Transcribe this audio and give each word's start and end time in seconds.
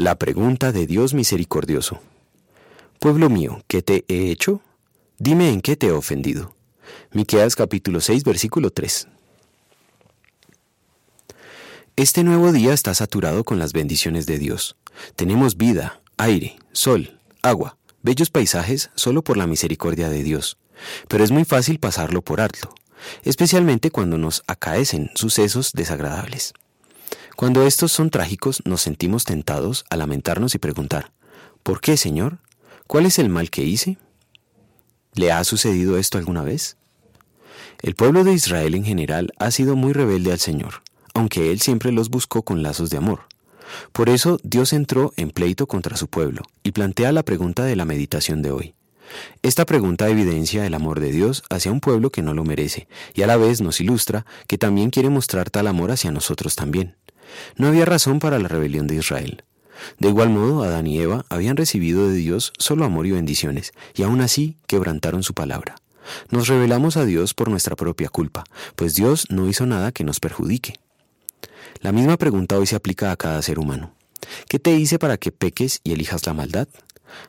La 0.00 0.14
pregunta 0.14 0.70
de 0.70 0.86
Dios 0.86 1.12
misericordioso. 1.12 1.98
Pueblo 3.00 3.28
mío, 3.28 3.64
¿qué 3.66 3.82
te 3.82 4.04
he 4.06 4.30
hecho? 4.30 4.62
Dime 5.18 5.50
en 5.50 5.60
qué 5.60 5.74
te 5.74 5.88
he 5.88 5.90
ofendido. 5.90 6.54
Miqueas 7.10 7.56
capítulo 7.56 8.00
6, 8.00 8.22
versículo 8.22 8.70
3. 8.70 9.08
Este 11.96 12.22
nuevo 12.22 12.52
día 12.52 12.74
está 12.74 12.94
saturado 12.94 13.42
con 13.42 13.58
las 13.58 13.72
bendiciones 13.72 14.26
de 14.26 14.38
Dios. 14.38 14.76
Tenemos 15.16 15.56
vida, 15.56 16.00
aire, 16.16 16.60
sol, 16.70 17.18
agua, 17.42 17.76
bellos 18.00 18.30
paisajes 18.30 18.92
solo 18.94 19.24
por 19.24 19.36
la 19.36 19.48
misericordia 19.48 20.08
de 20.08 20.22
Dios. 20.22 20.58
Pero 21.08 21.24
es 21.24 21.32
muy 21.32 21.44
fácil 21.44 21.80
pasarlo 21.80 22.22
por 22.22 22.40
alto, 22.40 22.72
especialmente 23.24 23.90
cuando 23.90 24.16
nos 24.16 24.44
acaecen 24.46 25.10
sucesos 25.16 25.72
desagradables. 25.72 26.54
Cuando 27.38 27.62
estos 27.62 27.92
son 27.92 28.10
trágicos, 28.10 28.62
nos 28.64 28.82
sentimos 28.82 29.24
tentados 29.24 29.84
a 29.90 29.96
lamentarnos 29.96 30.56
y 30.56 30.58
preguntar, 30.58 31.12
¿por 31.62 31.80
qué, 31.80 31.96
Señor? 31.96 32.38
¿Cuál 32.88 33.06
es 33.06 33.20
el 33.20 33.28
mal 33.28 33.48
que 33.48 33.62
hice? 33.62 33.96
¿Le 35.14 35.30
ha 35.30 35.44
sucedido 35.44 35.98
esto 35.98 36.18
alguna 36.18 36.42
vez? 36.42 36.76
El 37.80 37.94
pueblo 37.94 38.24
de 38.24 38.32
Israel 38.32 38.74
en 38.74 38.84
general 38.84 39.32
ha 39.38 39.52
sido 39.52 39.76
muy 39.76 39.92
rebelde 39.92 40.32
al 40.32 40.40
Señor, 40.40 40.82
aunque 41.14 41.52
Él 41.52 41.60
siempre 41.60 41.92
los 41.92 42.10
buscó 42.10 42.42
con 42.42 42.64
lazos 42.64 42.90
de 42.90 42.96
amor. 42.96 43.20
Por 43.92 44.08
eso 44.08 44.40
Dios 44.42 44.72
entró 44.72 45.12
en 45.16 45.30
pleito 45.30 45.68
contra 45.68 45.96
su 45.96 46.08
pueblo 46.08 46.42
y 46.64 46.72
plantea 46.72 47.12
la 47.12 47.22
pregunta 47.22 47.62
de 47.62 47.76
la 47.76 47.84
meditación 47.84 48.42
de 48.42 48.50
hoy. 48.50 48.74
Esta 49.44 49.64
pregunta 49.64 50.08
evidencia 50.08 50.66
el 50.66 50.74
amor 50.74 50.98
de 50.98 51.12
Dios 51.12 51.44
hacia 51.50 51.70
un 51.70 51.78
pueblo 51.78 52.10
que 52.10 52.20
no 52.22 52.34
lo 52.34 52.42
merece 52.42 52.88
y 53.14 53.22
a 53.22 53.28
la 53.28 53.36
vez 53.36 53.60
nos 53.60 53.80
ilustra 53.80 54.26
que 54.48 54.58
también 54.58 54.90
quiere 54.90 55.08
mostrar 55.08 55.50
tal 55.50 55.68
amor 55.68 55.92
hacia 55.92 56.10
nosotros 56.10 56.56
también. 56.56 56.96
No 57.56 57.68
había 57.68 57.84
razón 57.84 58.18
para 58.18 58.38
la 58.38 58.48
rebelión 58.48 58.86
de 58.86 58.96
Israel. 58.96 59.44
De 59.98 60.08
igual 60.08 60.30
modo, 60.30 60.62
Adán 60.62 60.86
y 60.86 61.00
Eva 61.00 61.24
habían 61.28 61.56
recibido 61.56 62.08
de 62.08 62.16
Dios 62.16 62.52
solo 62.58 62.84
amor 62.84 63.06
y 63.06 63.12
bendiciones, 63.12 63.72
y 63.94 64.02
aún 64.02 64.20
así 64.20 64.56
quebrantaron 64.66 65.22
su 65.22 65.34
palabra. 65.34 65.76
Nos 66.30 66.48
revelamos 66.48 66.96
a 66.96 67.04
Dios 67.04 67.34
por 67.34 67.48
nuestra 67.48 67.76
propia 67.76 68.08
culpa, 68.08 68.44
pues 68.76 68.94
Dios 68.94 69.26
no 69.30 69.48
hizo 69.48 69.66
nada 69.66 69.92
que 69.92 70.04
nos 70.04 70.20
perjudique. 70.20 70.74
La 71.80 71.92
misma 71.92 72.16
pregunta 72.16 72.58
hoy 72.58 72.66
se 72.66 72.76
aplica 72.76 73.12
a 73.12 73.16
cada 73.16 73.40
ser 73.42 73.58
humano. 73.58 73.92
¿Qué 74.48 74.58
te 74.58 74.72
hice 74.72 74.98
para 74.98 75.16
que 75.16 75.32
peques 75.32 75.80
y 75.84 75.92
elijas 75.92 76.26
la 76.26 76.34
maldad? 76.34 76.68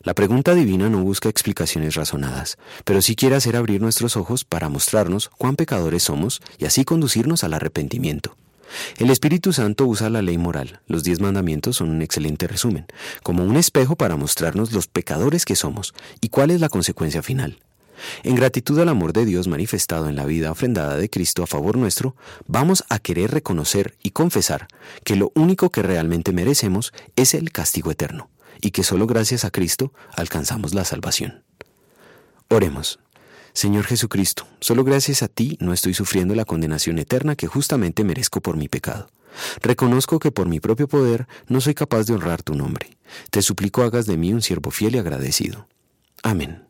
La 0.02 0.14
pregunta 0.14 0.54
divina 0.56 0.90
no 0.90 1.04
busca 1.04 1.30
explicaciones 1.30 1.96
razonadas, 1.96 2.58
pero 2.84 3.02
sí 3.02 3.16
quiere 3.16 3.36
hacer 3.36 3.56
abrir 3.56 3.82
nuestros 3.82 4.18
ojos 4.18 4.44
para 4.44 4.70
mostrarnos 4.70 5.30
cuán 5.30 5.56
pecadores 5.56 6.04
somos 6.04 6.42
y 6.58 6.66
así 6.66 6.84
conducirnos 6.84 7.44
al 7.44 7.54
arrepentimiento. 7.54 8.36
El 8.98 9.10
Espíritu 9.10 9.54
Santo 9.54 9.86
usa 9.86 10.10
la 10.10 10.22
ley 10.22 10.38
moral, 10.38 10.82
los 10.88 11.04
diez 11.04 11.20
mandamientos 11.20 11.78
son 11.78 11.90
un 11.90 12.02
excelente 12.02 12.48
resumen, 12.48 12.86
como 13.24 13.44
un 13.44 13.56
espejo 13.56 13.96
para 13.96 14.16
mostrarnos 14.16 14.72
los 14.72 14.88
pecadores 14.88 15.46
que 15.46 15.56
somos 15.56 15.94
y 16.22 16.30
cuál 16.30 16.52
es 16.52 16.62
la 16.62 16.70
consecuencia 16.70 17.22
final. 17.22 17.60
En 18.24 18.36
gratitud 18.36 18.80
al 18.80 18.90
amor 18.90 19.14
de 19.14 19.26
Dios 19.26 19.48
manifestado 19.48 20.08
en 20.08 20.16
la 20.16 20.26
vida 20.26 20.52
ofrendada 20.52 20.96
de 20.96 21.10
Cristo 21.10 21.44
a 21.44 21.48
favor 21.48 21.78
nuestro, 21.78 22.16
vamos 22.48 22.84
a 22.90 23.00
querer 23.00 23.32
reconocer 23.32 23.98
y 24.04 24.12
confesar 24.12 24.68
que 25.04 25.16
lo 25.16 25.32
único 25.36 25.70
que 25.70 25.82
realmente 25.82 26.32
merecemos 26.32 26.94
es 27.16 27.34
el 27.34 27.52
castigo 27.52 27.92
eterno, 27.92 28.30
y 28.62 28.72
que 28.72 28.84
solo 28.84 29.08
gracias 29.08 29.46
a 29.46 29.52
Cristo 29.52 29.94
alcanzamos 30.16 30.74
la 30.74 30.86
salvación. 30.86 31.44
Oremos. 32.50 33.00
Señor 33.54 33.86
Jesucristo, 33.86 34.48
solo 34.60 34.84
gracias 34.84 35.24
a 35.24 35.28
ti 35.28 35.58
no 35.60 35.74
estoy 35.74 35.94
sufriendo 35.94 36.36
la 36.36 36.46
condenación 36.46 37.00
eterna 37.00 37.36
que 37.36 37.48
justamente 37.48 38.04
merezco 38.04 38.42
por 38.42 38.58
mi 38.58 38.68
pecado. 38.68 39.10
Reconozco 39.62 40.20
que 40.20 40.32
por 40.32 40.48
mi 40.48 40.60
propio 40.60 40.88
poder 40.88 41.28
no 41.48 41.62
soy 41.62 41.74
capaz 41.74 42.06
de 42.06 42.14
honrar 42.14 42.44
tu 42.44 42.56
nombre. 42.56 42.98
Te 43.32 43.42
suplico 43.42 43.84
hagas 43.84 44.06
de 44.06 44.18
mí 44.18 44.34
un 44.34 44.42
siervo 44.42 44.72
fiel 44.72 44.96
y 44.96 45.00
agradecido. 45.00 45.68
Amén. 46.24 46.69